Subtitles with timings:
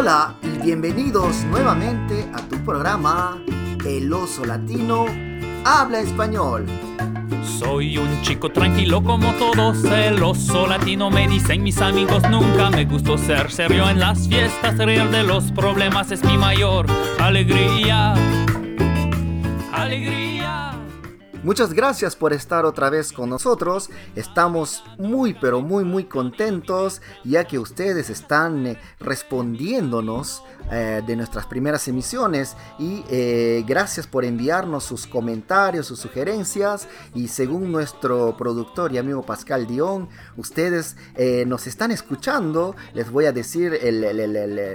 [0.00, 3.38] Hola y bienvenidos nuevamente a tu programa
[3.84, 5.04] El oso latino
[5.62, 6.64] habla español.
[7.44, 12.86] Soy un chico tranquilo como todos, el oso latino me dicen mis amigos, nunca me
[12.86, 16.86] gustó ser serio en las fiestas, reír de los problemas es mi mayor
[17.18, 18.14] alegría.
[19.70, 20.29] Alegría.
[21.42, 23.88] Muchas gracias por estar otra vez con nosotros.
[24.14, 31.46] Estamos muy pero muy muy contentos ya que ustedes están eh, respondiéndonos eh, de nuestras
[31.46, 38.92] primeras emisiones y eh, gracias por enviarnos sus comentarios, sus sugerencias y según nuestro productor
[38.92, 40.96] y amigo Pascal Dion, ustedes
[41.46, 42.76] nos están escuchando.
[42.92, 43.78] Les voy a decir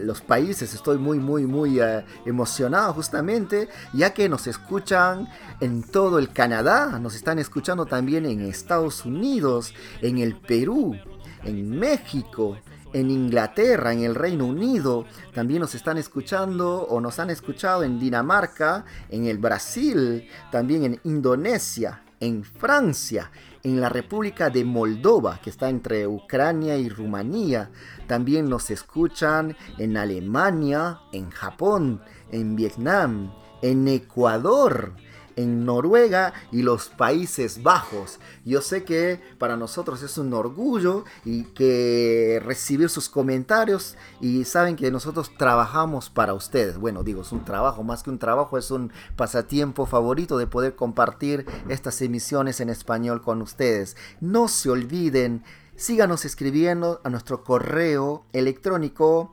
[0.02, 1.79] los países, estoy muy muy muy
[2.26, 5.29] emocionado justamente ya que nos escuchan
[5.59, 10.96] en todo el Nos están escuchando también en Estados Unidos, en el Perú,
[11.44, 12.57] en México,
[12.93, 17.99] en Inglaterra, en el Reino Unido, también nos están escuchando o nos han escuchado en
[17.99, 25.49] Dinamarca, en el Brasil, también en Indonesia, en Francia, en la República de Moldova, que
[25.49, 27.70] está entre Ucrania y Rumanía.
[28.07, 32.01] También nos escuchan en Alemania, en Japón,
[32.32, 34.94] en Vietnam, en Ecuador,
[35.36, 38.20] en Noruega y los Países Bajos.
[38.44, 44.76] Yo sé que para nosotros es un orgullo y que recibir sus comentarios y saben
[44.76, 46.78] que nosotros trabajamos para ustedes.
[46.78, 50.76] Bueno, digo, es un trabajo, más que un trabajo, es un pasatiempo favorito de poder
[50.76, 53.98] compartir estas emisiones en español con ustedes.
[54.22, 55.44] No se olviden,
[55.76, 59.32] síganos escribiendo a nuestro correo electrónico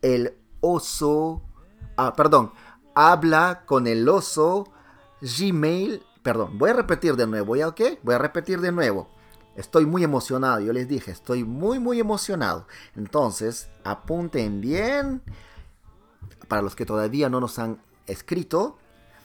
[0.00, 1.42] el oso,
[1.96, 2.52] ah, perdón,
[2.94, 4.72] habla con el oso
[5.22, 7.80] Gmail, perdón, voy a repetir de nuevo, ¿ya ok?
[8.02, 9.08] Voy a repetir de nuevo.
[9.56, 12.66] Estoy muy emocionado, yo les dije, estoy muy, muy emocionado.
[12.96, 15.22] Entonces, apunten bien,
[16.48, 18.78] para los que todavía no nos han escrito,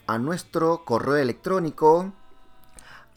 [0.06, 2.14] a nuestro correo electrónico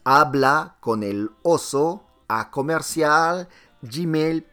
[0.03, 3.47] habla con el oso a comercial
[3.81, 4.45] gmail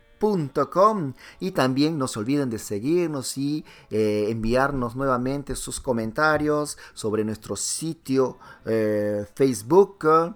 [1.41, 7.57] y también no se olviden de seguirnos y eh, enviarnos nuevamente sus comentarios sobre nuestro
[7.57, 10.35] sitio eh, Facebook.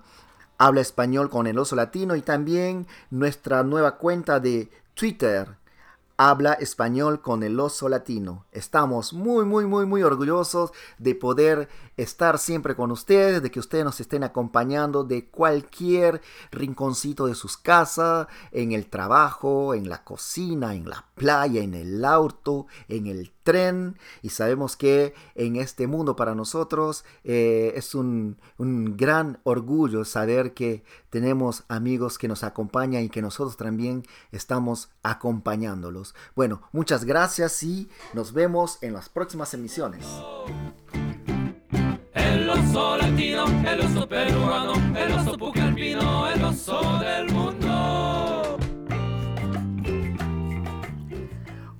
[0.59, 5.62] Habla español con el oso latino y también nuestra nueva cuenta de Twitter
[6.17, 8.47] habla español con el oso latino.
[8.53, 13.85] Estamos muy, muy, muy, muy orgullosos de poder estar siempre con ustedes, de que ustedes
[13.85, 20.75] nos estén acompañando de cualquier rinconcito de sus casas, en el trabajo, en la cocina,
[20.75, 23.99] en la playa, en el auto, en el tren.
[24.23, 30.55] Y sabemos que en este mundo para nosotros eh, es un, un gran orgullo saber
[30.55, 36.15] que tenemos amigos que nos acompañan y que nosotros también estamos acompañándolos.
[36.35, 40.07] Bueno, muchas gracias y nos vemos en las próximas emisiones.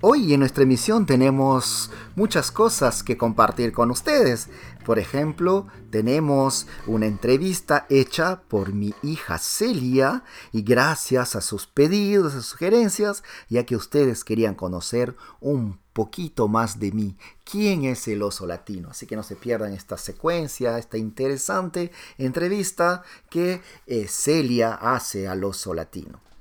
[0.05, 4.49] Hoy en nuestra emisión tenemos muchas cosas que compartir con ustedes.
[4.85, 12.35] Por ejemplo, tenemos una entrevista hecha por mi hija Celia y gracias a sus pedidos,
[12.35, 17.15] y sugerencias, ya que ustedes querían conocer un poquito más de mí,
[17.49, 18.89] quién es el oso latino.
[18.89, 25.45] Así que no se pierdan esta secuencia, esta interesante entrevista que eh, Celia hace al
[25.45, 26.32] oso latino.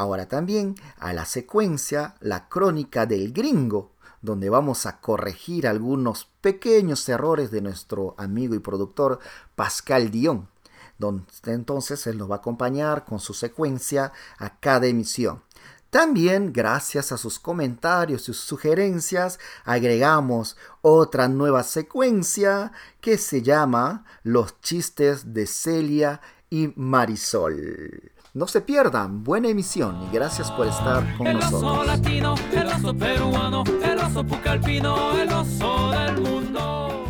[0.00, 3.90] Ahora también a la secuencia La crónica del gringo,
[4.22, 9.18] donde vamos a corregir algunos pequeños errores de nuestro amigo y productor
[9.54, 10.48] Pascal Dion,
[10.96, 15.42] donde entonces él nos va a acompañar con su secuencia a cada emisión.
[15.90, 22.72] También, gracias a sus comentarios y sus sugerencias, agregamos otra nueva secuencia
[23.02, 28.12] que se llama Los chistes de Celia y Marisol.
[28.32, 31.62] No se pierdan, buena emisión y gracias por estar con el nosotros.
[31.64, 37.04] Oso latino, el oso peruano, el oso pucalpino, el oso del mundo.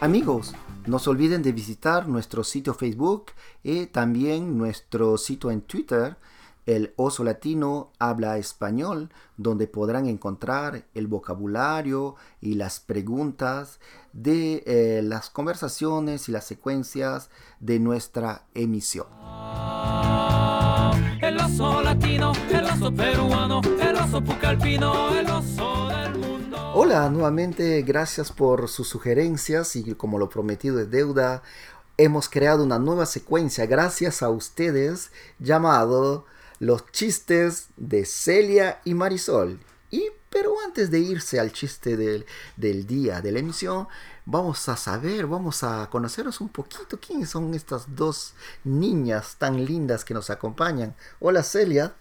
[0.00, 0.54] Amigos,
[0.86, 3.26] no se olviden de visitar nuestro sitio Facebook
[3.62, 6.16] y también nuestro sitio en Twitter
[6.66, 13.78] el oso latino habla español, donde podrán encontrar el vocabulario y las preguntas
[14.12, 17.30] de eh, las conversaciones y las secuencias
[17.60, 19.06] de nuestra emisión.
[21.46, 26.72] Oso latino, el oso peruano, el oso pucalpino, el oso del mundo.
[26.74, 31.44] Hola, nuevamente gracias por sus sugerencias y como lo prometido es deuda,
[31.98, 36.26] hemos creado una nueva secuencia gracias a ustedes llamado
[36.58, 39.60] los chistes de Celia y Marisol.
[39.92, 42.26] Y Pero antes de irse al chiste del,
[42.56, 43.86] del día de la emisión,
[44.26, 48.34] vamos a saber, vamos a conocernos un poquito quiénes son estas dos
[48.64, 50.94] niñas tan lindas que nos acompañan.
[51.20, 51.94] Hola Celia.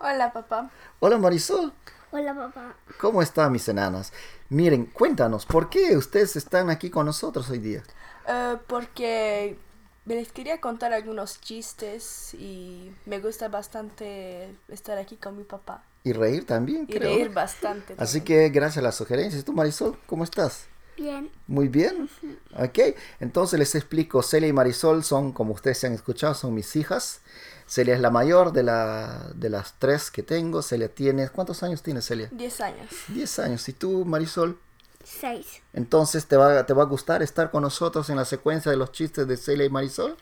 [0.00, 0.70] Hola papá.
[1.00, 1.72] Hola Marisol.
[2.10, 2.74] Hola papá.
[3.00, 4.12] ¿Cómo están mis enanas?
[4.50, 7.82] Miren, cuéntanos, ¿por qué ustedes están aquí con nosotros hoy día?
[8.28, 9.56] Eh, porque
[10.04, 15.84] les quería contar algunos chistes y me gusta bastante estar aquí con mi papá.
[16.04, 17.14] Y reír también, Y creo.
[17.14, 17.94] reír bastante.
[17.96, 18.24] Así también.
[18.24, 19.44] que gracias a las sugerencias.
[19.44, 20.66] ¿Tú Marisol, cómo estás?
[20.96, 21.30] Bien.
[21.46, 22.08] Muy bien.
[22.56, 22.78] Ok,
[23.20, 24.22] entonces les explico.
[24.22, 27.20] Celia y Marisol son, como ustedes se han escuchado, son mis hijas.
[27.66, 30.62] Celia es la mayor de, la, de las tres que tengo.
[30.62, 31.28] Celia tiene...
[31.30, 32.28] ¿Cuántos años tiene Celia?
[32.32, 32.90] 10 años.
[33.08, 33.68] 10 años.
[33.68, 34.58] ¿Y tú, Marisol?
[35.04, 35.62] Seis.
[35.72, 38.92] Entonces, ¿te va, ¿te va a gustar estar con nosotros en la secuencia de los
[38.92, 40.16] chistes de Celia y Marisol?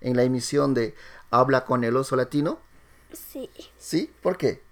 [0.00, 0.94] En la emisión de
[1.30, 2.58] Habla con el oso latino.
[3.12, 3.48] Sí.
[3.78, 4.12] ¿Sí?
[4.22, 4.62] ¿Por qué?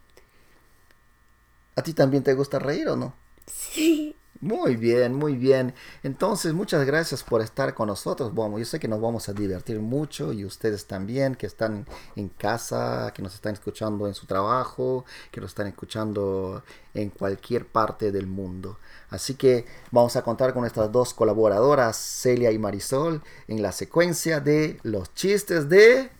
[1.76, 3.14] ¿A ti también te gusta reír o no?
[3.46, 4.16] Sí.
[4.42, 5.72] Muy bien, muy bien.
[6.02, 8.34] Entonces, muchas gracias por estar con nosotros.
[8.34, 11.86] Bueno, yo sé que nos vamos a divertir mucho y ustedes también que están
[12.16, 17.68] en casa, que nos están escuchando en su trabajo, que nos están escuchando en cualquier
[17.68, 18.80] parte del mundo.
[19.10, 24.40] Así que vamos a contar con nuestras dos colaboradoras, Celia y Marisol, en la secuencia
[24.40, 26.10] de los chistes de...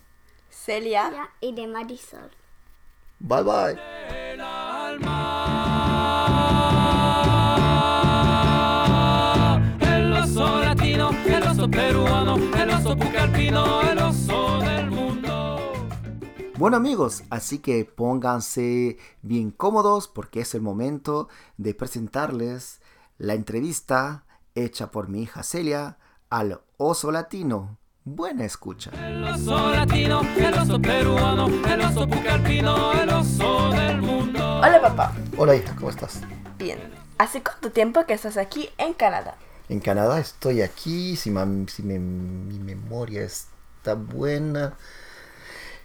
[0.49, 1.29] Celia.
[1.41, 2.31] Y de Marisol.
[3.19, 3.77] Bye bye.
[11.73, 15.73] Peruano, el oso pucalpino, el oso del mundo.
[16.57, 22.81] Bueno amigos, así que pónganse bien cómodos porque es el momento de presentarles
[23.19, 24.25] la entrevista
[24.55, 25.99] hecha por mi hija Celia
[26.31, 27.79] al oso latino.
[28.05, 28.91] Buena escucha.
[29.09, 34.59] El oso latino, el oso peruano, el oso pucalpino, el oso del mundo.
[34.59, 35.13] Hola papá.
[35.37, 36.21] Hola hija, ¿cómo estás?
[36.59, 36.79] Bien.
[37.19, 39.37] ¿Hace cuánto tiempo que estás aquí en Canadá?
[39.69, 44.75] En Canadá estoy aquí, si, ma- si me- mi memoria está buena,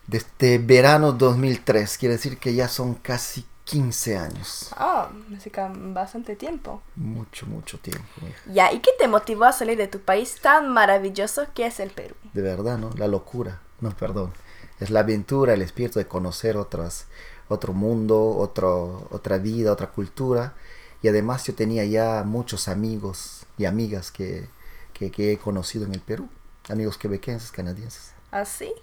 [0.07, 4.69] desde verano 2003, quiere decir que ya son casi 15 años.
[4.77, 6.81] Ah, hace ca- bastante tiempo.
[6.95, 8.53] Mucho, mucho tiempo, hija.
[8.53, 11.89] Ya, ¿y qué te motivó a salir de tu país tan maravilloso que es el
[11.91, 12.15] Perú?
[12.33, 12.91] De verdad, ¿no?
[12.95, 14.31] La locura, no, perdón.
[14.79, 17.07] Es la aventura, el espíritu de conocer otras,
[17.49, 20.53] otro mundo, otro, otra vida, otra cultura.
[21.01, 24.47] Y además yo tenía ya muchos amigos y amigas que,
[24.93, 26.29] que, que he conocido en el Perú.
[26.69, 28.13] Amigos quebequenses, canadienses.
[28.31, 28.73] ¿Así?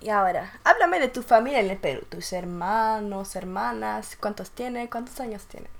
[0.00, 2.02] Y ahora, háblame de tu familia en el Perú.
[2.08, 4.88] Tus hermanos, hermanas, ¿cuántos tienen?
[4.88, 5.70] ¿Cuántos años tienen?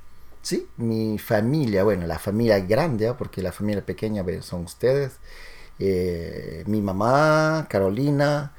[0.42, 3.16] Sí, mi familia, bueno, la familia grande, ¿ah?
[3.16, 5.18] porque la familia pequeña son ustedes.
[5.78, 8.52] Eh, mi mamá, Carolina,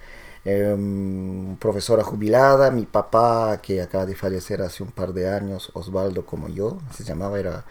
[0.43, 6.25] em, profesora jubilada, mi papá que acaba de fallecer hace un par de años, Osvaldo
[6.25, 7.65] como yo, se llamaba, era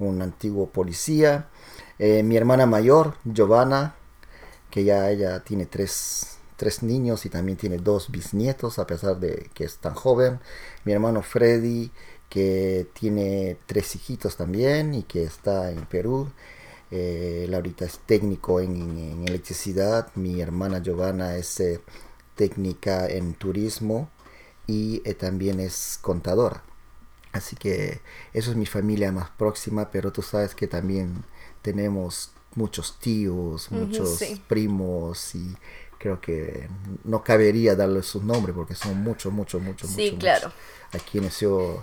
[0.00, 1.48] un antiguo policía.
[1.98, 3.94] Eh, mi hermana mayor, Giovanna,
[4.70, 9.50] que ya ella tiene tres, tres niños y también tiene dos bisnietos, a pesar de
[9.54, 10.40] que es tan joven.
[10.84, 11.92] Mi hermano Freddy,
[12.28, 16.30] que tiene tres hijitos también y que está en Perú.
[16.90, 20.08] Eh, ahorita es técnico en, en electricidad.
[20.14, 21.80] Mi hermana Giovanna es eh,
[22.36, 24.08] técnica en turismo
[24.66, 26.62] y eh, también es contadora.
[27.32, 28.00] Así que
[28.32, 31.24] eso es mi familia más próxima, pero tú sabes que también
[31.62, 34.42] tenemos muchos tíos, muchos sí.
[34.48, 35.56] primos y
[35.98, 36.68] creo que
[37.04, 40.52] no cabería darles sus nombres porque son muchos, muchos, muchos, Sí, muchos, claro.
[40.52, 40.54] muchos,
[40.92, 41.80] a quienes yo,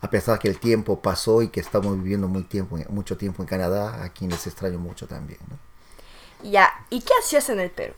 [0.00, 3.48] a pesar que el tiempo pasó y que estamos viviendo muy tiempo, mucho tiempo en
[3.48, 5.40] Canadá, a quienes extraño mucho también.
[5.50, 5.58] ¿no?
[6.42, 7.94] Ya, ¿y qué hacías en el Perú?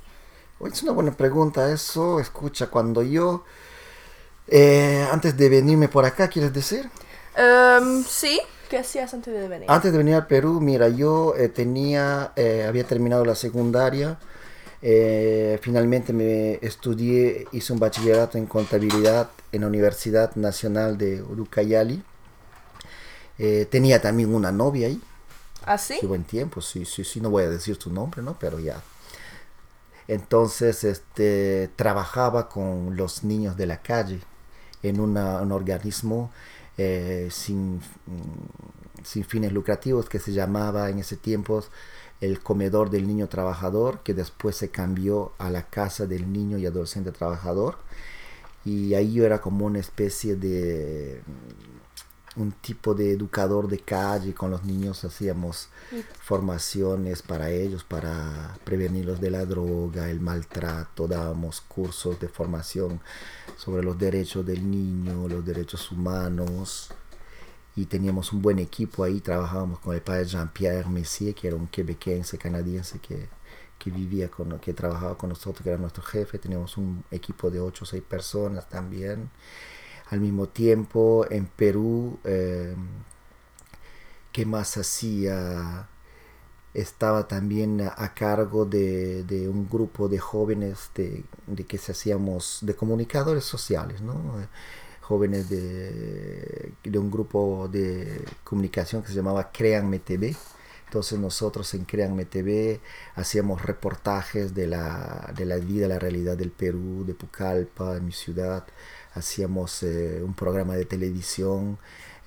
[0.60, 2.20] Es una buena pregunta eso.
[2.20, 3.44] Escucha, cuando yo,
[4.48, 6.90] eh, antes de venirme por acá, ¿quieres decir?
[7.36, 9.70] Em, sí, ¿qué hacías antes de venir?
[9.70, 14.18] Antes de venir al Perú, mira, yo eh, tenía, eh, había terminado la secundaria.
[14.82, 22.04] eh, finalmente me estudié, hice un bachillerato en contabilidad en la Universidad Nacional de Urucayali.
[23.70, 25.00] Tenía también una novia ahí.
[25.64, 25.96] ¿Así?
[26.00, 28.38] Sí, buen tiempo, sí, sí, sí, no voy a decir su nombre, ¿no?
[28.38, 28.82] Pero ya.
[30.08, 34.20] Entonces, este, trabajaba con los niños de la calle
[34.88, 36.30] en un organismo
[36.78, 41.64] eh, sin, mm, sin fines lucrativos que se llamaba en ese tiempo
[42.20, 46.66] el comedor del niño trabajador, que después se cambió a la casa del niño y
[46.66, 47.78] adolescente trabajador.
[48.64, 51.22] Y ahí yo era como una especie de
[52.36, 55.68] un tipo de educador de calle con los niños hacíamos
[56.20, 63.00] formaciones para ellos para prevenirlos de la droga el maltrato dábamos cursos de formación
[63.56, 66.90] sobre los derechos del niño los derechos humanos
[67.76, 71.66] y teníamos un buen equipo ahí, trabajábamos con el padre Jean-Pierre Messier, que era un
[71.68, 73.28] quebequense canadiense que,
[73.78, 77.60] que vivía con, que trabajaba con nosotros, que era nuestro jefe, teníamos un equipo de
[77.60, 79.30] 8 o 6 personas también.
[80.10, 82.74] Al mismo tiempo, en Perú, eh,
[84.32, 85.88] ¿qué más hacía?
[86.74, 92.76] Estaba también a cargo de, un grupo de jóvenes de, de, que se hacíamos de
[92.76, 94.14] comunicadores sociales, ¿no?
[95.06, 100.34] jóvenes de, de, un grupo de comunicación que se llamaba Créanme TV.
[100.86, 102.80] Entonces nosotros en Créanme TV
[103.14, 108.12] hacíamos reportajes de la, de la vida, la realidad del Perú, de Pucallpa, de mi
[108.12, 108.66] ciudad.
[109.16, 111.78] Hacíamos eh, un programa de televisión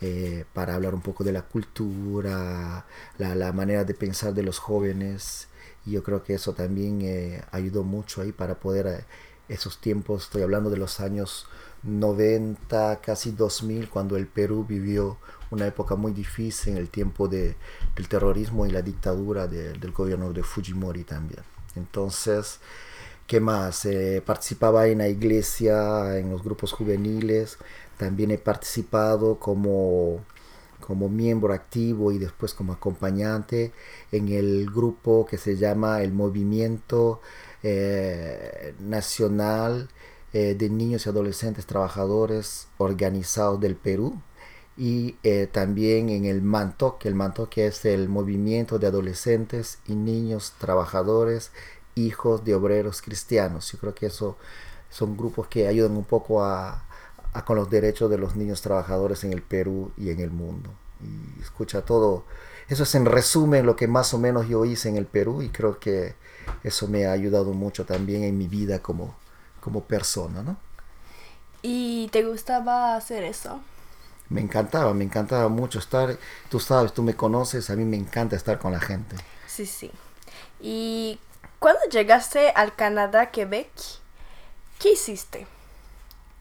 [0.01, 2.85] eh, para hablar un poco de la cultura,
[3.17, 5.49] la, la, manera de pensar de los jóvenes.
[5.85, 9.05] Y yo creo que eso también eh, ayudó mucho ahí para poder, eh,
[9.49, 11.47] esos tiempos, estoy hablando de los años
[11.83, 15.17] 90, casi 2000, cuando el Perú vivió
[15.51, 17.57] una época muy difícil en el tiempo de,
[17.95, 21.43] del terrorismo y la dictadura de, del gobierno de Fujimori también.
[21.75, 22.59] Entonces,
[23.29, 23.85] ¿qué más?
[23.85, 27.59] Eh, participaba en la iglesia, en los grupos juveniles,
[27.97, 30.25] también he participado como,
[30.79, 33.71] como miembro activo y después como acompañante
[34.11, 37.21] en el grupo que se llama el Movimiento
[37.61, 39.89] eh, Nacional
[40.33, 44.19] eh, de niños y adolescentes trabajadores organizados del Perú.
[44.81, 45.17] Y
[45.51, 51.51] también en el MANTOC, el MANTOC es el movimiento de adolescentes y niños trabajadores,
[52.05, 53.71] hijos de obreros cristianos.
[53.71, 54.37] Yo creo que eso
[54.89, 56.83] son grupos que ayudan un poco a,
[57.33, 60.69] a con los derechos de los niños trabajadores en el Perú y en el mundo.
[61.01, 62.25] Y escucha todo,
[62.67, 65.49] eso es en resumen lo que más o menos yo hice en el Perú y
[65.49, 66.15] creo que
[66.63, 69.15] eso me ha ayudado mucho también en mi vida como,
[69.61, 70.57] como persona, ¿no?
[71.61, 73.59] ¿Y te gustaba hacer eso?
[74.29, 76.17] Me encantaba, me encantaba mucho estar,
[76.49, 79.15] tú sabes, tú me conoces, a mí me encanta estar con la gente.
[79.47, 79.91] Sí, sí.
[80.61, 81.19] ¿Y
[81.59, 83.69] cuando llegaste al Canadá, Quebec,
[84.79, 85.45] qué hiciste?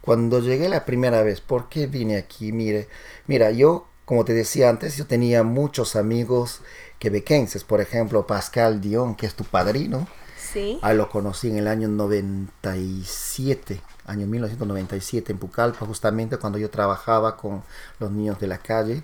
[0.00, 2.52] Cuando llegué la primera vez, ¿por qué vine aquí?
[2.52, 2.88] Mire,
[3.26, 6.62] mira, yo, como te decía antes, yo tenía muchos amigos
[6.98, 10.06] quebequenses, por ejemplo, Pascal Dion, que es tu padrino.
[10.38, 10.78] Sí.
[10.82, 17.37] Ah, lo conocí en el año 97, año 1997 en Pucallpa, justamente cuando yo trabajaba
[17.37, 17.62] con
[17.98, 19.02] los niños de la calle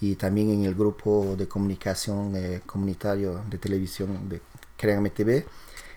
[0.00, 4.40] y también en el grupo de comunicación eh, comunitario de televisión de
[4.80, 5.46] Créanme TV.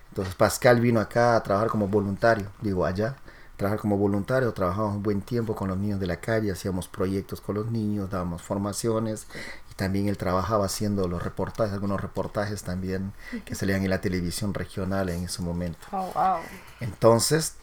[0.09, 3.15] Entonces Pascal vino acá a trabajar como voluntario, digo allá,
[3.55, 7.39] trabajar como voluntario, trabajamos un buen tiempo con los niños de la calle, hacíamos proyectos
[7.39, 9.25] con los niños, dábamos formaciones
[9.71, 13.13] y también él trabajaba haciendo los reportajes, algunos reportajes también
[13.45, 15.79] que salían en la televisión regional en ese momento.
[15.93, 16.41] Oh, wow.
[16.81, 17.55] Entonces,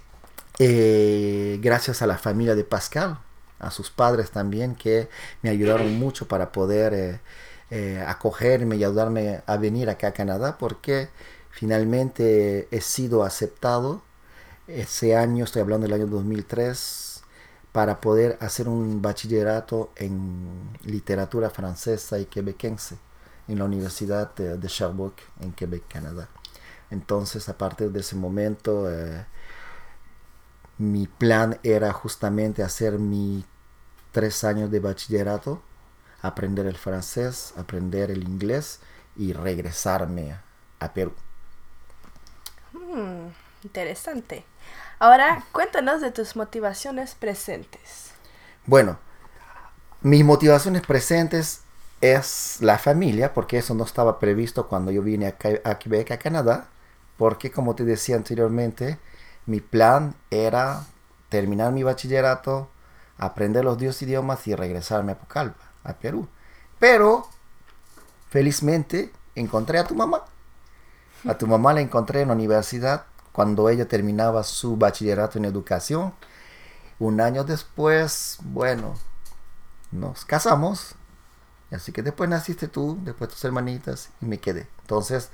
[0.59, 3.19] eh, gracias a la familia de Pascal,
[3.59, 5.11] a sus padres también, que
[5.43, 7.21] me ayudaron mucho para poder eh,
[7.71, 11.09] eh, acogerme y ayudarme a venir acá a Canadá, porque
[11.51, 14.03] finalmente he sido aceptado
[14.67, 17.23] ese año, estoy hablando del año 2003,
[17.73, 22.97] para poder hacer un bachillerato en literatura francesa y quebequense
[23.49, 26.29] en la Universidad de, Sherbrooke, en Quebec, Canadá.
[26.91, 29.25] Entonces, a partir de ese momento, eh,
[30.79, 33.45] mi plan era justamente hacer mis
[34.13, 35.63] tres años de bachillerato,
[36.23, 38.81] aprender el francés, aprender el inglés
[39.17, 40.37] y regresarme
[40.79, 41.13] a Perú.
[42.73, 43.29] Hmm,
[43.63, 44.45] interesante.
[44.99, 48.13] Ahora, cuéntanos de tus motivaciones presentes.
[48.67, 48.99] Bueno,
[50.03, 51.63] mis motivaciones presentes
[52.01, 56.19] es la familia, porque eso no estaba previsto cuando yo vine a, a Quebec, a
[56.19, 56.69] Canadá,
[57.17, 58.99] porque como te decía anteriormente,
[59.47, 60.85] mi plan era
[61.29, 62.71] terminar mi bachillerato,
[63.19, 66.29] aprender los dos idiomas y regresarme a Pucallpa, a Perú.
[66.79, 67.27] Pero,
[68.29, 70.25] felizmente, encontré a tu mamá.
[71.29, 76.15] A tu mamá la encontré en la universidad cuando ella terminaba su bachillerato en educación.
[76.99, 78.95] Un año después, bueno,
[79.93, 80.95] nos casamos.
[81.71, 84.67] Así que después naciste tú, después tus hermanitas y me quedé.
[84.81, 85.31] Entonces,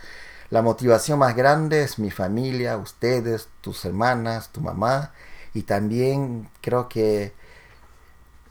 [0.51, 5.13] la motivación más grande es mi familia, ustedes, tus hermanas, tu mamá.
[5.55, 7.35] Y también creo que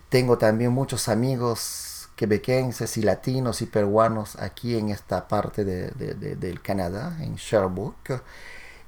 [0.09, 6.13] tengo también muchos amigos quebequenses y latinos y peruanos aquí en esta parte de, de,
[6.15, 8.21] de, del Canadá, en Sherbrooke.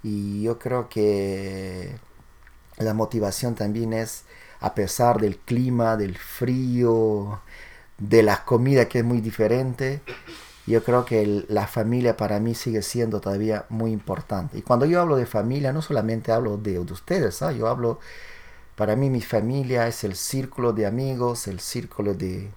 [0.04, 1.98] Y yo creo que
[2.78, 4.26] la motivación también es,
[4.60, 7.42] a pesar del clima, del frío,
[7.98, 10.02] de la comida que es muy diferente,
[10.68, 14.58] yo creo que el, la familia para mí sigue siendo todavía muy importante.
[14.58, 17.52] Y cuando yo hablo de familia, no solamente hablo de, de ustedes, ¿ah?
[17.54, 18.00] yo hablo,
[18.78, 22.52] para mí mi familia es el círculo de amigos, el círculo de,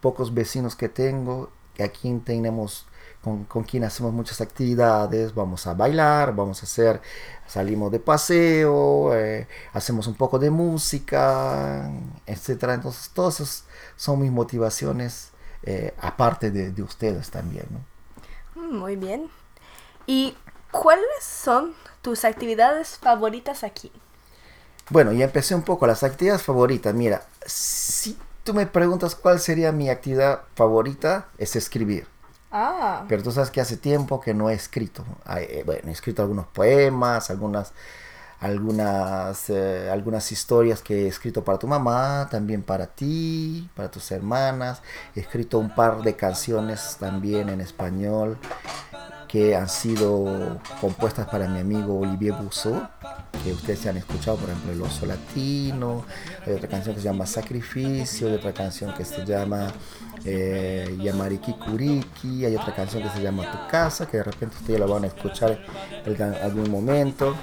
[0.00, 2.86] pocos vecinos que tengo, aquí tenemos
[3.22, 7.00] con, con, quien hacemos muchas actividades, vamos a bailar, vamos a hacer,
[7.46, 11.90] salimos de paseo, eh, hacemos un poco de música,
[12.26, 12.74] etcétera.
[12.74, 13.64] Entonces, todas
[13.96, 15.32] son mis motivaciones,
[15.62, 17.66] eh, aparte de, de, ustedes también.
[18.54, 19.30] Muy bien.
[20.06, 20.34] ¿Y
[20.70, 23.92] cuáles son tus actividades favoritas aquí?
[24.90, 26.92] Bueno, ya empecé un poco las actividades favoritas.
[26.92, 32.08] Mira, si tú me preguntas cuál sería mi actividad favorita, es escribir.
[32.50, 33.04] Ah.
[33.08, 35.04] Pero tú sabes que hace tiempo que no he escrito.
[35.36, 37.72] Eh, bueno, he escrito algunos poemas, algunas,
[38.40, 44.10] algunas, eh, algunas historias que he escrito para tu mamá, también para ti, para tus
[44.10, 44.82] hermanas.
[45.14, 48.38] He escrito un par de canciones también en español
[49.30, 52.88] que han sido compuestas para mi amigo Olivier Bousseau,
[53.44, 56.04] que ustedes han escuchado, por ejemplo, El Oso Latino,
[56.44, 59.68] hay otra canción que se llama Sacrificio, hay otra canción que se llama
[60.24, 64.80] eh, Yamariki Kuriki, hay otra canción que se llama Tu Casa, que de repente ustedes
[64.80, 65.60] la van a escuchar
[66.04, 67.36] en algún momento.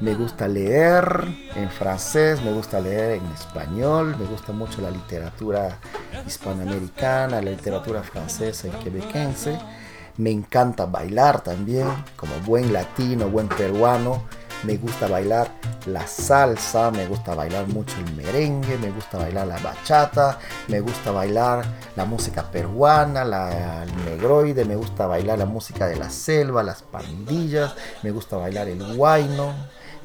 [0.00, 5.78] Me gusta leer en francés, me gusta leer en español, me gusta mucho la literatura
[6.26, 9.58] hispanoamericana, la literatura francesa y quebequense.
[10.18, 14.24] Me encanta bailar también, como buen latino, buen peruano.
[14.64, 15.48] Me gusta bailar
[15.86, 21.12] la salsa, me gusta bailar mucho el merengue, me gusta bailar la bachata, me gusta
[21.12, 26.64] bailar la música peruana, la, el negroide, me gusta bailar la música de la selva,
[26.64, 27.72] las pandillas,
[28.02, 29.54] me gusta bailar el guayno,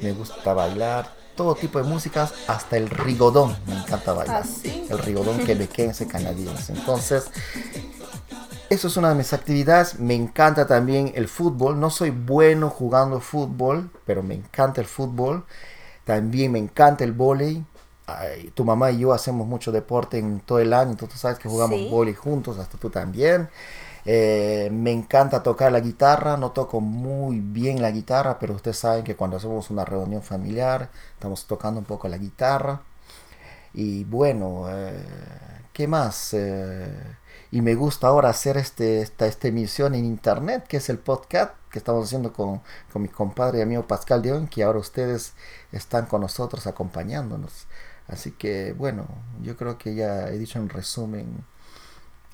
[0.00, 4.42] me gusta bailar todo tipo de músicas, hasta el rigodón, me encanta bailar.
[4.44, 4.86] ¿Ah, sí?
[4.88, 6.72] El rigodón quebequense canadiense.
[6.72, 7.24] Entonces,
[8.74, 9.98] eso es una de mis actividades.
[9.98, 11.78] Me encanta también el fútbol.
[11.80, 15.44] No soy bueno jugando fútbol, pero me encanta el fútbol.
[16.04, 17.64] También me encanta el vóley.
[18.54, 21.48] Tu mamá y yo hacemos mucho deporte en todo el año, entonces tú sabes que
[21.48, 21.88] jugamos Sí.
[21.90, 23.48] vóley juntos, hasta tú también.
[24.04, 29.04] Eh, me encanta tocar la guitarra, no toco muy bien la guitarra, pero ustedes saben
[29.04, 32.82] que cuando hacemos una reunión familiar, estamos tocando un poco la guitarra.
[33.72, 35.02] Y bueno, eh,
[35.72, 36.30] ¿qué más?
[36.34, 36.92] Eh,
[37.54, 41.54] y me gusta ahora hacer este, esta, esta emisión en internet, que es el podcast
[41.70, 42.60] que estamos haciendo con,
[42.92, 45.34] con mi compadre y amigo Pascal León, que ahora ustedes
[45.70, 47.68] están con nosotros acompañándonos.
[48.08, 49.06] Así que bueno,
[49.40, 51.44] yo creo que ya he dicho en resumen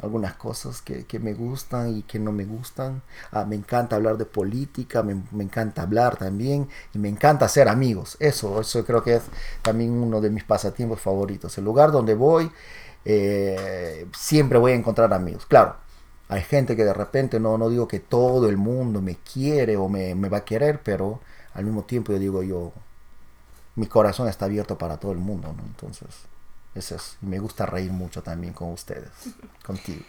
[0.03, 3.03] algunas cosas que, que me gustan y que no me gustan.
[3.31, 7.69] Ah, me encanta hablar de política, me, me encanta hablar también y me encanta hacer
[7.69, 8.17] amigos.
[8.21, 9.25] Eso, eso creo que es
[9.61, 11.59] también uno de mis pasatiempos favoritos.
[11.59, 12.51] El lugar donde voy,
[13.05, 15.47] eh, siempre voy a encontrar amigos.
[15.47, 15.77] Claro,
[16.29, 19.89] hay gente que de repente no, no digo que todo el mundo me quiere o
[19.89, 21.21] me, me va a querer, pero
[21.55, 22.73] al mismo tiempo yo digo yo,
[23.75, 25.63] mi corazón está abierto para todo el mundo, ¿no?
[25.65, 26.09] Entonces,
[26.75, 27.17] eso es.
[27.21, 29.11] Me gusta reír mucho también con ustedes,
[29.65, 30.05] contigo.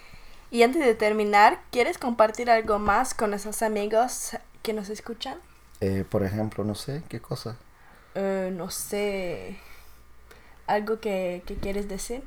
[0.50, 5.38] Y antes de terminar, ¿quieres compartir algo más con esos amigos que nos escuchan?
[5.80, 7.56] Eh, por ejemplo, no sé, ¿qué cosa?
[8.14, 9.56] Eh, no sé,
[10.66, 12.22] algo que, que quieres decir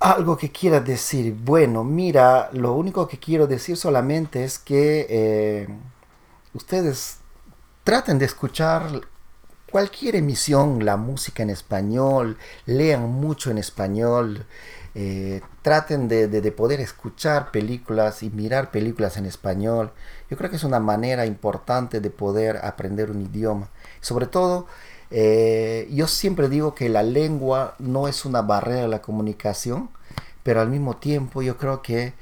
[0.00, 1.34] Algo que quiera decir.
[1.34, 5.68] Bueno, mira, lo único que quiero decir solamente es que eh,
[6.54, 7.18] ustedes
[7.84, 9.02] traten de escuchar
[9.70, 14.44] cualquier emisión, la música en español, lean mucho en español,
[14.94, 19.92] eh, traten de, de, de, poder escuchar películas y mirar películas en español.
[20.28, 23.70] Yo creo que es una manera importante de poder aprender un idioma.
[24.00, 24.66] Sobre todo,
[25.14, 29.90] eh, yo siempre digo que la lengua no es una barrera a la comunicación,
[30.42, 32.14] pero al mismo tiempo yo creo que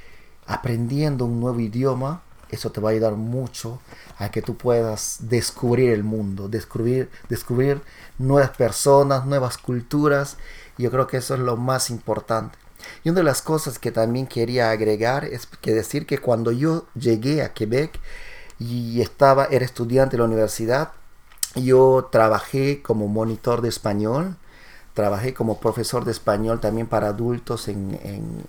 [0.46, 3.80] aprendiendo un nuevo idioma, eso te va a ayudar mucho
[4.18, 7.80] a que tú puedas descubrir el mundo, descubrir, descubrir
[8.18, 10.36] nuevas personas, nuevas culturas.
[10.76, 12.58] Yo creo que eso es lo más importante.
[13.04, 16.86] Y una de las cosas que también quería agregar es que decir que cuando yo
[16.94, 18.00] llegué a Quebec
[18.58, 20.90] y estaba, era estudiante de la universidad,
[21.54, 24.36] yo trabajé como monitor de español,
[24.94, 28.44] trabajé como profesor de español también para adultos en, en,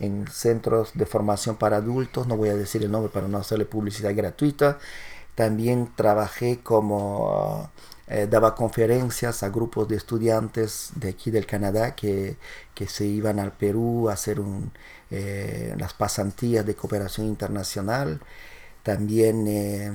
[0.00, 3.66] en, centros de formación para adultos, no voy a decir el nombre para no hacerle
[3.66, 4.78] publicidad gratuita.
[5.34, 7.70] También trabajé como
[8.10, 12.36] eh, daba conferencias a grupos de estudiantes de aquí del Canadá que,
[12.74, 14.72] que se iban al Perú a hacer un,
[15.10, 18.20] eh, las pasantías de cooperación internacional.
[18.82, 19.92] También eh,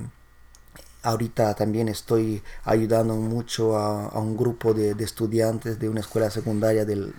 [1.06, 7.14] ahorita también estoy ayudando mucho a, un grupo de, estudiantes de una escuela secundaria del,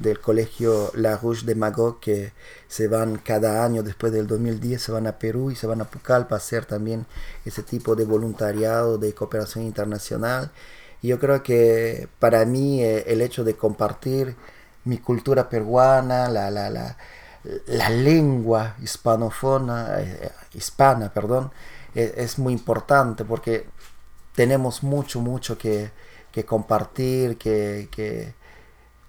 [0.00, 2.32] del, colegio La Rouge de Magog que
[2.68, 5.90] se van cada año después del 2010 se van a Perú y se van a
[5.90, 7.06] Pucallpa a hacer también
[7.44, 10.52] ese tipo de voluntariado de cooperación internacional.
[11.02, 14.36] Y yo creo que para mí eh, el hecho de compartir
[14.84, 16.96] mi cultura peruana, la, la, la,
[17.66, 21.50] la lengua hispanofona, eh, hispana, perdón,
[21.94, 23.66] es, muy importante porque
[24.34, 25.90] tenemos mucho, mucho que,
[26.32, 28.34] que compartir, que, que,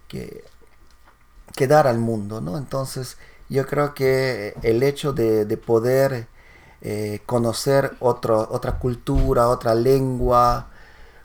[0.07, 2.57] que, dar al mundo, ¿no?
[2.57, 3.17] Entonces,
[3.49, 6.27] yo creo que el hecho de, de poder
[6.81, 10.69] eh, conocer otra cultura, otra lengua,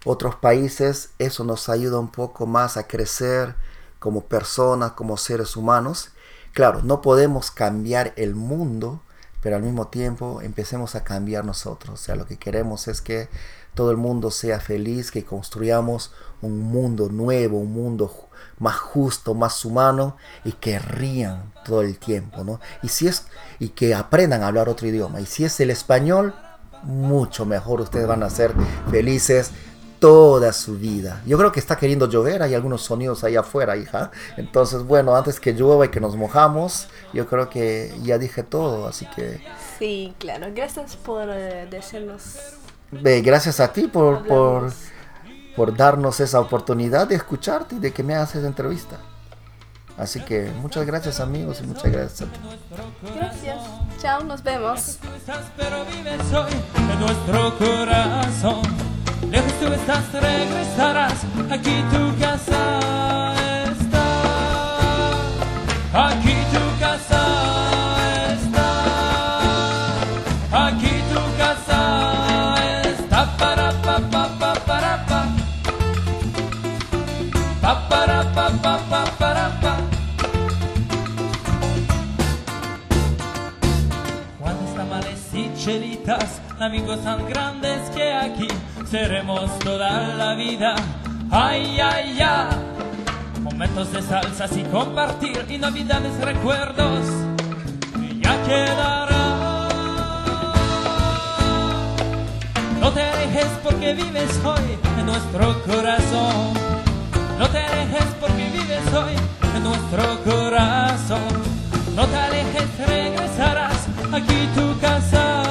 [0.04, 3.54] otros países, eso nos ayuda un poco más a crecer
[3.98, 6.10] como personas, como seres humanos.
[6.52, 9.00] Claro, no podemos cambiar el mundo,
[9.44, 12.00] pero al mismo tiempo empecemos a cambiar nosotros.
[12.00, 13.28] O sea, lo que queremos es que
[13.74, 18.10] todo el mundo sea feliz, que construyamos un mundo nuevo, un mundo
[18.58, 22.58] más justo, más humano y que rían todo el tiempo, ¿no?
[22.82, 23.26] Y si es
[23.58, 25.20] y que aprendan a hablar otro idioma.
[25.20, 26.34] Y si es el español,
[26.82, 27.82] mucho mejor.
[27.82, 28.54] Ustedes van a ser
[28.90, 29.50] felices
[30.04, 31.22] toda su vida.
[31.24, 34.10] Yo creo que está queriendo llover, hay algunos sonidos ahí afuera, hija.
[34.36, 38.86] Entonces, bueno, antes que llueva y que nos mojamos, yo creo que ya dije todo,
[38.86, 39.40] así que
[39.78, 40.48] Sí, claro.
[40.54, 42.36] Gracias por eh, decirnos.
[42.90, 44.70] ve, gracias a ti por, por,
[45.56, 48.98] por darnos esa oportunidad de escucharte y de que me hagas esa entrevista.
[49.96, 52.40] Así que muchas gracias amigos y muchas gracias a ti.
[53.16, 53.56] Gracias.
[54.02, 54.98] Chao, nos vemos.
[59.34, 61.24] Lejos tú estás, regresarás.
[61.50, 63.34] Aquí tu casa
[63.68, 64.06] está.
[66.06, 67.22] Aquí tu casa
[68.32, 68.68] está.
[70.66, 71.80] Aquí tu casa
[72.84, 73.36] está.
[73.36, 75.20] Para pa pa pa para pa.
[77.60, 79.74] Pa para pa pa pa para pa.
[86.60, 88.48] Amigos tan grandes que aquí
[88.94, 90.76] seremos toda la vida.
[91.28, 92.48] Ay, ay, ay.
[93.42, 97.04] Momentos de salsas y compartir y navidades recuerdos
[97.92, 99.68] que ya quedará.
[102.80, 106.54] No te alejes porque vives hoy en nuestro corazón.
[107.40, 109.14] No te alejes porque vives hoy
[109.56, 111.34] en nuestro corazón.
[111.96, 113.88] No te alejes, regresarás.
[114.12, 115.43] Aquí tu casa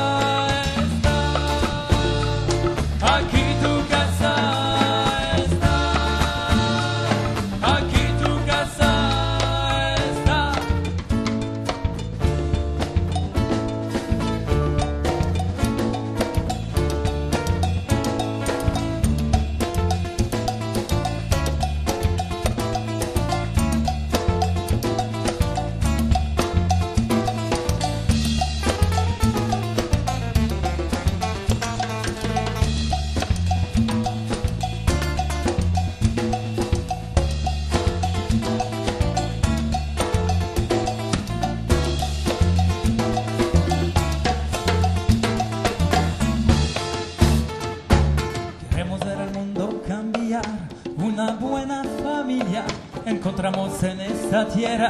[53.14, 54.90] encontramos en esta tierra.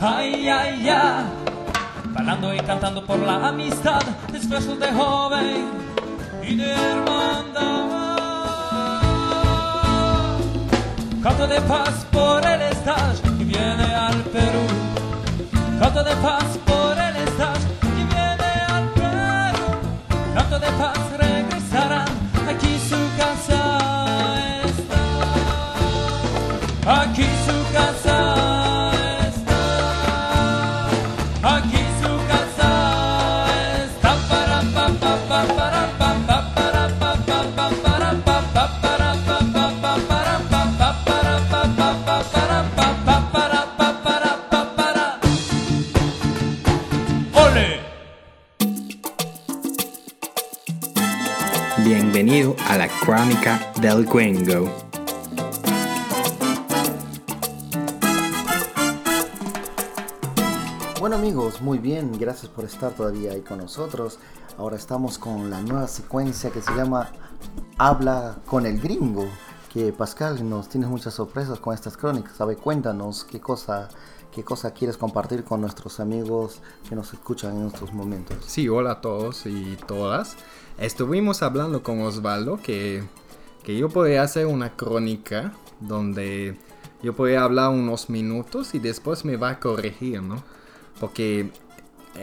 [0.00, 1.24] Ay, ay, ay,
[2.12, 4.00] bailando y cantando por la amistad,
[4.34, 5.68] esfuerzos de joven
[6.42, 7.70] y de hermandad.
[11.22, 14.64] Canto de paz por el stage que viene al Perú.
[15.78, 20.34] Canto de paz por el stage que viene al Perú.
[20.34, 20.99] Canto de paz
[52.22, 54.89] Bienvenido a la Crónica del Gringo.
[62.40, 64.18] Gracias por estar todavía ahí con nosotros.
[64.56, 67.10] Ahora estamos con la nueva secuencia que se llama
[67.76, 69.28] Habla con el gringo.
[69.70, 72.38] Que Pascal nos tienes muchas sorpresas con estas crónicas.
[72.38, 73.90] Ver, cuéntanos qué cosa,
[74.32, 78.38] qué cosa quieres compartir con nuestros amigos que nos escuchan en estos momentos.
[78.46, 80.36] Sí, hola a todos y todas.
[80.78, 83.04] Estuvimos hablando con Osvaldo que,
[83.62, 86.56] que yo podría hacer una crónica donde
[87.02, 90.42] yo podría hablar unos minutos y después me va a corregir, ¿no?
[90.98, 91.50] Porque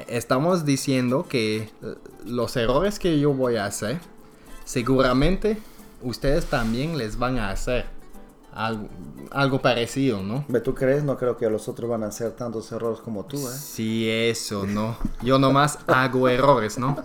[0.08, 1.70] estamos diciendo que eh,
[2.26, 4.00] los errores que yo voy a hacer,
[4.66, 5.58] seguramente
[6.02, 7.86] ustedes también les van a hacer
[8.54, 8.88] algo,
[9.32, 10.46] algo parecido, ¿no?
[10.64, 11.04] ¿Tú crees?
[11.04, 13.52] No creo que los otros van a hacer tantos errores como tú, ¿eh?
[13.52, 14.98] Sí, eso, ¿no?
[15.22, 16.96] Yo nomás hago errores, ¿no?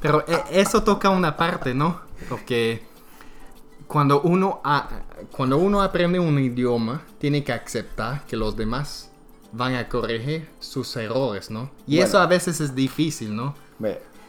[0.00, 2.00] Pero eh, eso toca una parte, ¿no?
[2.28, 2.82] Porque
[3.86, 4.88] cuando uno, a-
[5.30, 9.10] cuando uno aprende un idioma, tiene que aceptar que los demás
[9.56, 11.70] van a corregir sus errores, ¿no?
[11.86, 12.08] Y Bueno.
[12.08, 13.54] eso a veces es difícil, ¿no?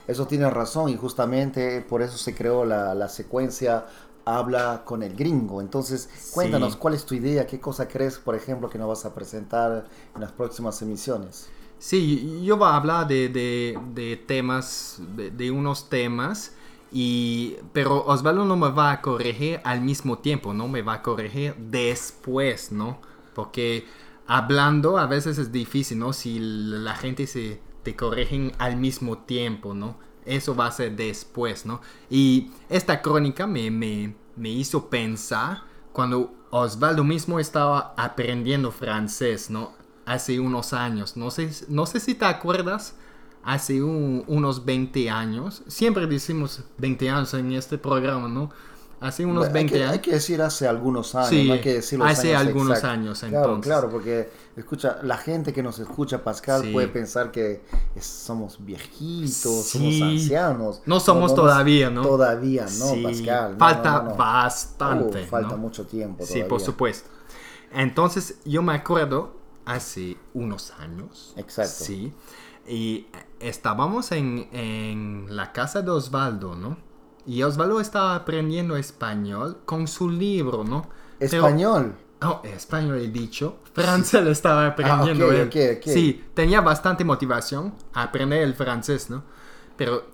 [0.08, 3.86] Eso tiene razón y justamente por eso se creó la, la secuencia
[4.28, 5.62] Habla con el gringo.
[5.62, 6.80] Entonces, cuéntanos, Sí.
[6.80, 7.46] ¿cuál es tu idea?
[7.46, 11.54] ¿Qué cosa crees, por ejemplo, que nos vas a presentar en las próximas emisiones?
[11.78, 16.54] Sí, yo voy a hablar de, de- de temas, de, de unos temas,
[16.92, 20.68] y, pero Osvaldo no me va a corregir al mismo tiempo, ¿no?
[20.68, 23.00] Me va a corregir después, ¿no?
[23.34, 23.86] Porque
[24.28, 26.14] hablando a veces es difícil, ¿no?
[26.14, 29.98] Si la gente se te corrigen al mismo tiempo, ¿no?
[30.26, 31.82] Eso va a ser después, ¿no?
[32.10, 39.74] Y esta crónica me, me, me hizo pensar cuando Osvaldo mismo estaba aprendiendo francés, ¿no?
[40.06, 41.16] Hace unos años.
[41.18, 42.96] No sé, no sé si te acuerdas,
[43.44, 45.64] hace un- unos 20 años.
[45.68, 48.50] Siempre decimos 20 años en este programa, ¿no?
[49.02, 49.94] Hace unos Bueno, 20 hay que, años.
[49.94, 52.78] hay que decir hace algunos años, Sí, no hay que decir los hace años algunos
[52.78, 52.90] exactos.
[52.98, 53.66] años, Claro, entonces.
[53.72, 56.72] claro, porque escucha, la gente que nos escucha, Pascal, Sí.
[56.72, 57.62] puede pensar que
[57.94, 60.00] es- somos viejitos, Sí.
[60.00, 60.82] somos ancianos.
[60.86, 62.04] No somos todavía, ¿no?
[62.04, 63.52] Todavía, no, Sí, Pascal.
[63.54, 64.16] no, falta no, no.
[64.16, 65.24] bastante.
[65.24, 65.58] Uh, falta ¿no?
[65.58, 66.48] mucho tiempo Sí, todavía.
[66.48, 67.10] por supuesto.
[67.74, 71.34] Entonces, yo me acuerdo hace unos años.
[71.36, 71.84] Exacto.
[71.84, 72.14] Sí.
[72.68, 73.08] Y
[73.40, 76.78] estábamos en, en la casa de Osvaldo, ¿no?
[77.28, 80.88] Y Osvaldo estaba aprendiendo español con su libro, ¿no?
[81.20, 81.96] Pero- Español.
[82.22, 83.58] Oh, español he dicho.
[83.74, 85.30] Francés lo estaba aprendiendo.
[85.30, 85.48] Ah, él.
[85.48, 85.84] ok, ok.
[85.94, 89.24] Sí, tenía bastante motivación a aprender el francés, ¿no?
[89.76, 90.06] Pero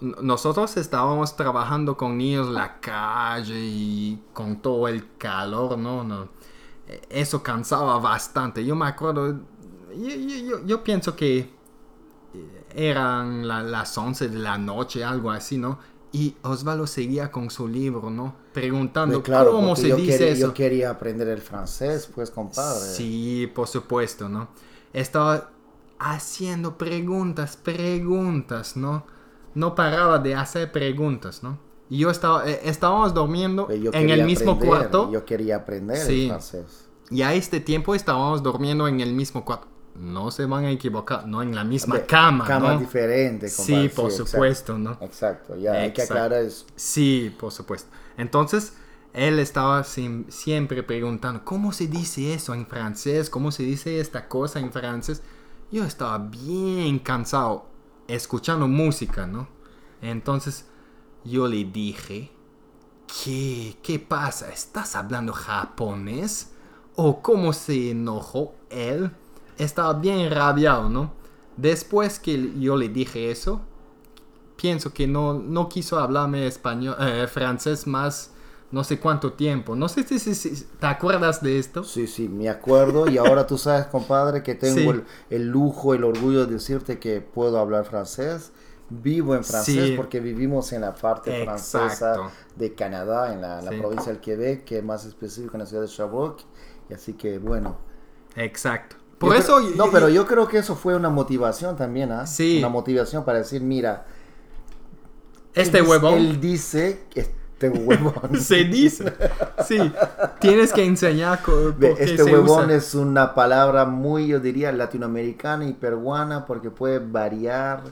[0.00, 6.04] nosotros estábamos trabajando con niños en la calle y con todo el calor, ¿no?
[6.04, 6.28] no
[6.86, 8.64] eh, Eso cansaba bastante.
[8.64, 9.40] Yo me acuerdo,
[9.96, 11.38] yo, yo- yo- yo pienso que
[12.34, 15.80] eh, eran la- las 11 de la noche, algo así, ¿no?
[16.10, 18.34] Y Osvaldo seguía con su libro, ¿no?
[18.54, 20.46] Preguntando Eh, claro, cómo se yo dice quería, eso.
[20.48, 22.80] yo quería aprender el francés, pues, compadre.
[22.80, 24.48] Sí, por supuesto, ¿no?
[24.94, 25.50] Estaba
[25.98, 29.04] haciendo preguntas, preguntas, ¿no?
[29.54, 31.58] No paraba de hacer preguntas, ¿no?
[31.90, 35.96] Y yo estaba, eh, estábamos durmiendo Eh, en el mismo aprender, cuarto Yo quería aprender
[35.98, 36.22] Sí.
[36.24, 36.88] el francés.
[37.10, 39.67] y a este tiempo estábamos durmiendo en el mismo cuarto.
[39.98, 42.78] No se van a equivocar, no en la misma cama, Cama ¿no?
[42.80, 44.10] diferente, Sí, por exacto.
[44.10, 44.96] supuesto, ¿no?
[45.00, 46.14] Exacto, ya hay que Exacto.
[46.14, 46.66] aclarar eso.
[46.76, 47.90] Sí, por supuesto.
[48.16, 48.74] Entonces,
[49.12, 53.30] él estaba siempre preguntando, ¿cómo se dice eso en francés?
[53.30, 55.22] ¿Cómo se dice esta cosa en francés?
[55.72, 57.66] Yo estaba bien cansado
[58.06, 59.48] escuchando música, ¿no?
[60.00, 60.66] Entonces,
[61.24, 62.30] yo le dije,
[63.24, 64.50] ¿qué, qué pasa?
[64.50, 66.52] ¿Estás hablando japonés?
[66.96, 69.10] ¿O cómo se enojó él?
[69.58, 71.12] Estaba bien rabiado, ¿no?
[71.56, 73.60] Después que yo le dije eso,
[74.56, 78.32] pienso que no, no quiso hablarme español, eh, francés más
[78.70, 79.74] no sé cuánto tiempo.
[79.74, 81.84] No sé si, si- si- te acuerdas de esto.
[81.84, 83.08] Sí, sí, me acuerdo.
[83.08, 84.86] Y ahora tú sabes, compadre, que tengo Sí.
[84.88, 88.52] el, el lujo, el orgullo de decirte que puedo hablar francés.
[88.90, 89.94] Vivo en francés Sí.
[89.96, 93.78] porque vivimos en la parte francesa de Canadá, en la, la Sí.
[93.78, 96.44] provincia del Quebec, que es más específico en la ciudad de Sherbrooke.
[96.90, 97.78] Y así que, bueno.
[98.36, 98.96] Exacto.
[99.18, 99.56] Por Yo eso...
[99.58, 102.26] creo- no, pero yo creo que eso fue una motivación también, ¿ah?
[102.26, 102.58] Sí.
[102.58, 104.06] Una motivación para decir, mira.
[105.54, 106.14] Este él huevón...
[106.14, 108.36] Él dice que este huevón.
[108.40, 109.12] Se dice.
[109.66, 109.92] Sí.
[110.40, 111.40] Tienes que enseñar
[111.98, 112.76] Este se huevón usa.
[112.76, 117.82] es una palabra muy, yo diría, latinoamericana y peruana porque puede variar,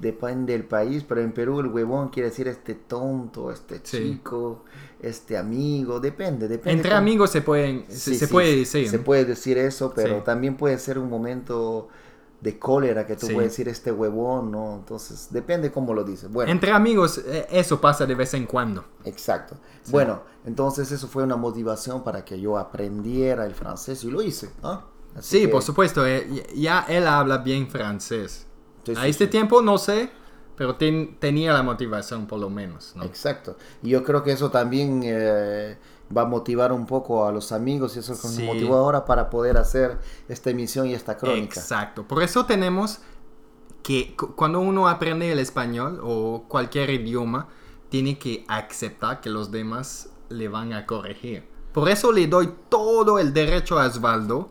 [0.00, 3.98] depende del país, pero en Perú el huevón quiere decir este tonto, este Sí.
[3.98, 4.64] chico,
[5.00, 6.72] este amigo, depende, depende.
[6.72, 7.84] Entre amigos se pueden...
[7.88, 8.88] Se, Sí, se sí, puede decir.
[8.88, 11.88] Se puede decir eso, pero también puede ser un momento
[12.42, 13.34] de cólera que tú Sí.
[13.34, 14.74] puedes decir este huevón, ¿no?
[14.74, 16.28] Entonces, depende cómo lo dices.
[16.30, 18.84] Bueno, Entre amigos eh, eso pasa de vez en cuando.
[19.04, 19.56] Exacto.
[19.90, 24.50] Bueno, entonces eso fue una motivación para que yo aprendiera el francés y lo hice.
[25.16, 26.04] Así Sí, que- por supuesto.
[26.06, 28.46] eh, ya él habla bien francés.
[28.84, 30.10] Sí, a este tiempo no sé,
[30.56, 32.92] pero ten- tenía la motivación por lo menos.
[32.96, 33.04] ¿no?
[33.04, 33.56] Exacto.
[33.84, 35.78] Y yo creo que eso también eh,
[36.16, 38.44] va a motivar un poco a los amigos y eso es lo que Sí.
[38.46, 39.98] nos motivó ahora para poder hacer
[40.28, 41.58] esta emisión y esta crónica.
[41.60, 42.06] Exacto.
[42.06, 43.00] Por eso tenemos
[43.82, 47.48] que cu- cuando uno aprende el español o cualquier idioma,
[47.88, 51.44] tiene que aceptar que los demás le van a corregir.
[51.72, 54.50] Por eso le doy todo el derecho a Osvaldo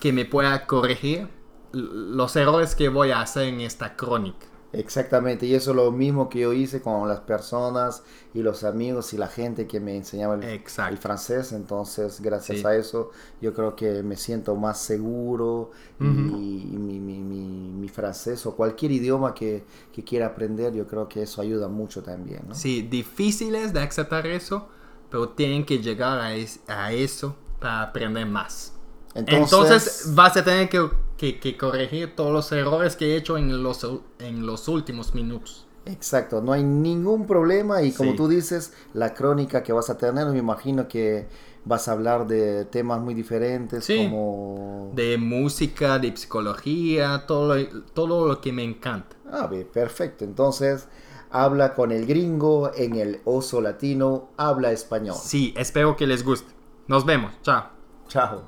[0.00, 1.28] que me pueda corregir
[1.72, 4.46] los errores que voy a hacer en esta crónica.
[4.72, 8.02] Exactamente, y eso es lo mismo que yo hice con las personas
[8.34, 11.52] y los amigos y la gente que me enseñaba el, francés.
[11.52, 12.66] Entonces, gracias Sí.
[12.66, 17.88] a eso, yo creo que me siento más seguro y, y mi, mi- mi- mi
[17.88, 22.42] francés o cualquier idioma que, que quiera aprender, yo creo que eso ayuda mucho también.
[22.48, 22.54] ¿no?
[22.54, 24.68] Sí, difíciles de aceptar eso,
[25.10, 28.74] pero tienen que llegar a, es- a eso para aprender más.
[29.14, 33.36] Entonces, Entonces, vas a tener que, que- que corregir todos los errores que he hecho
[33.38, 33.86] en los,
[34.18, 35.66] en los últimos minutos.
[35.86, 38.16] Exacto, no hay ningún problema y como Sí.
[38.16, 41.28] tú dices, la crónica que vas a tener, me imagino que
[41.64, 43.96] vas a hablar de temas muy diferentes Sí.
[43.96, 44.90] como...
[44.94, 49.16] De música, de psicología, todo lo, todo lo que me encanta.
[49.30, 50.24] Ah, bien, perfecto.
[50.24, 50.88] Entonces,
[51.30, 55.16] habla con el gringo en el oso latino, habla español.
[55.20, 56.52] Sí, espero que les guste.
[56.88, 57.32] Nos vemos.
[57.42, 57.64] Chao.
[58.08, 58.42] Chao.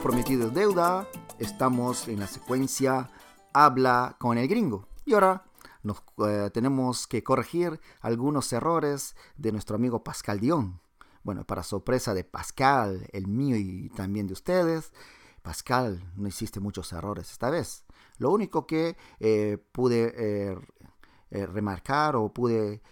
[0.00, 1.08] Prometido deuda.
[1.38, 3.10] Estamos en la secuencia
[3.52, 4.86] Habla con el gringo.
[5.04, 5.44] Y ahora
[5.82, 10.80] nos, eh, tenemos que corregir algunos errores de nuestro amigo Pascal Dion.
[11.24, 14.92] Bueno, para sorpresa de Pascal, el mío y también de ustedes,
[15.42, 17.84] Pascal, no hiciste muchos errores esta vez.
[18.18, 22.82] Lo único que eh, pude eh, remarcar o pude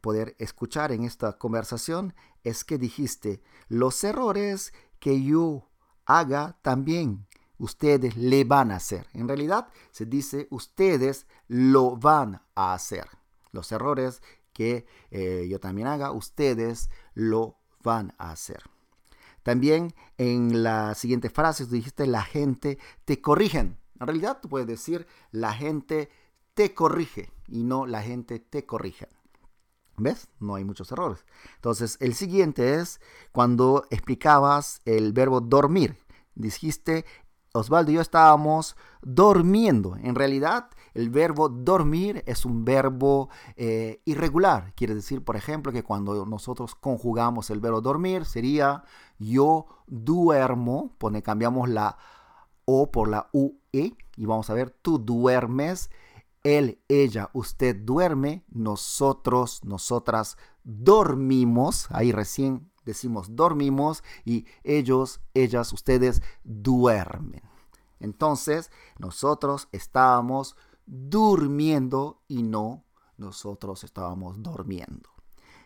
[0.00, 5.68] poder escuchar en esta conversación es que dijiste, los errores que yo
[6.06, 7.26] haga también
[7.58, 9.06] ustedes le van a hacer.
[9.12, 13.06] En realidad se dice ustedes lo van a hacer.
[13.52, 18.62] Los errores que eh, yo también haga, ustedes lo van a hacer.
[19.42, 23.78] También en la siguiente frase tú dijiste la gente te corrigen.
[24.00, 26.10] En realidad tú puedes decir la gente
[26.54, 29.08] te corrige y no la gente te corrige.
[29.96, 30.28] ¿Ves?
[30.40, 31.24] No hay muchos errores.
[31.56, 33.00] Entonces, el siguiente es
[33.32, 35.96] cuando explicabas el verbo dormir.
[36.34, 37.04] Dijiste,
[37.52, 39.96] Osvaldo y yo estábamos durmiendo.
[39.96, 44.72] En realidad, el verbo dormir es un verbo eh, irregular.
[44.74, 48.82] Quiere decir, por ejemplo, que cuando nosotros conjugamos el verbo dormir, sería
[49.18, 50.96] yo duermo.
[50.98, 51.96] Pone, cambiamos la
[52.64, 55.90] O por la UE y vamos a ver, tú duermes
[56.44, 66.22] él, ella, usted duerme, nosotros, nosotras dormimos, ahí recién decimos dormimos y ellos, ellas, ustedes
[66.44, 67.42] duermen.
[67.98, 72.84] Entonces, nosotros estábamos durmiendo y no
[73.16, 75.10] nosotros estábamos durmiendo.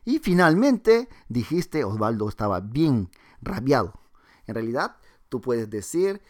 [0.04, 3.10] Y finalmente dijiste, Osvaldo estaba bien
[3.42, 3.94] rabiado.
[4.46, 4.96] En realidad,
[5.28, 6.22] tú puedes decir,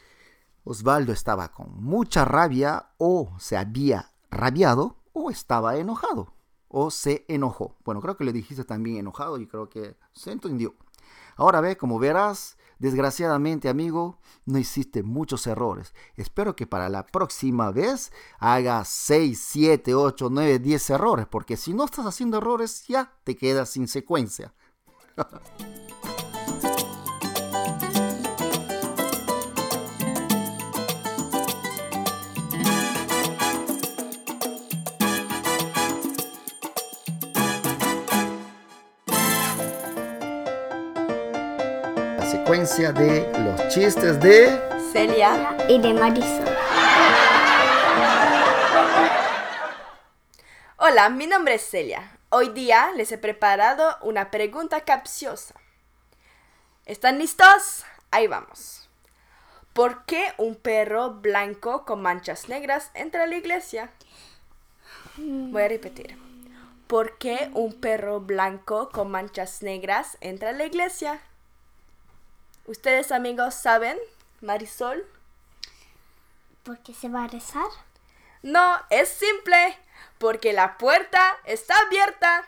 [0.65, 6.35] Osvaldo estaba con mucha rabia o se había rabiado o estaba enojado
[6.69, 7.77] o se enojó.
[7.85, 10.75] Bueno, creo que le dijiste también enojado y creo que se entendió.
[11.37, 15.95] Ahora ve, como verás, desgraciadamente amigo, no hiciste muchos errores.
[16.17, 21.75] Espero que para la próxima vez hagas 6, 7, 8, 9, 10 errores, porque si
[21.75, 24.53] no estás haciendo errores ya te quedas sin secuencia.
[42.29, 44.61] secuencia de los chistes de...
[44.93, 46.45] Celia, y de Marisol.
[50.77, 52.19] hola, mi nombre es Celia.
[52.29, 55.55] Hoy día les he preparado una pregunta capciosa.
[56.85, 57.87] ¿Están listos?
[58.11, 58.91] Ahí vamos.
[59.73, 63.91] ¿Por qué un perro blanco con manchas negras entra a la iglesia?
[65.17, 66.19] Voy a repetir.
[66.89, 71.23] ¿Por qué un perro blanco con manchas negras entra a la iglesia?
[72.69, 73.99] ¿Ustedes amigos saben?
[74.43, 75.03] Marisol.
[76.65, 77.71] Porque se va a rezar.
[78.43, 79.75] No, es simple.
[80.19, 82.45] Porque la puerta está abierta.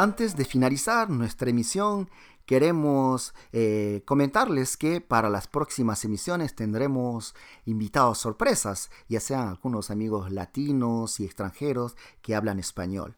[0.00, 2.08] Antes de finalizar nuestra emisión,
[2.46, 7.34] queremos eh, comentarles que para las próximas emisiones tendremos
[7.66, 13.16] invitados sorpresas, ya sean algunos amigos latinos y extranjeros que hablan español.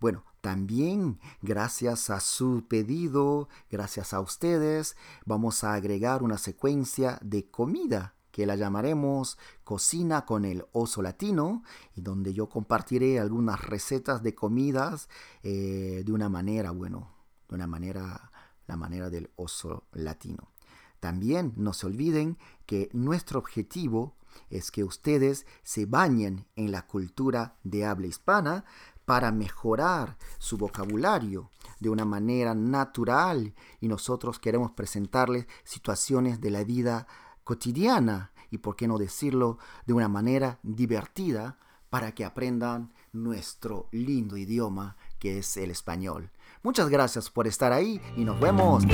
[0.00, 4.96] Bueno, también gracias a su pedido, gracias a ustedes,
[5.26, 11.62] vamos a agregar una secuencia de comida que la llamaremos Cocina con el Oso Latino,
[11.94, 15.08] y donde yo compartiré algunas recetas de comidas
[15.44, 17.12] eh, de una manera, bueno,
[17.48, 18.32] de una manera,
[18.66, 20.50] la manera del oso latino.
[20.98, 24.16] También no se olviden que nuestro objetivo
[24.50, 28.64] es que ustedes se bañen en la cultura de habla hispana
[29.04, 36.64] para mejorar su vocabulario de una manera natural y nosotros queremos presentarles situaciones de la
[36.64, 37.06] vida
[37.44, 41.58] cotidiana y por qué no decirlo de una manera divertida
[41.90, 46.30] para que aprendan nuestro lindo idioma que es el español.
[46.62, 48.84] Muchas gracias por estar ahí y nos vemos.